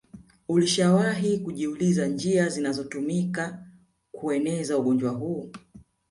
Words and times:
ulishawahi 0.49 1.37
kujiuliza 1.39 2.07
njia 2.07 2.49
zinazotumika 2.49 3.67
kueneza 4.11 4.77
ugonjwa 4.77 5.11
huu 5.11 5.51